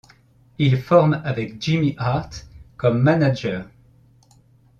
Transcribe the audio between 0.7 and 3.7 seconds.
forment avec Jimmy Hart comme manager.